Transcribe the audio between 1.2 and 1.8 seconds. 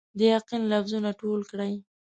ټول کړئ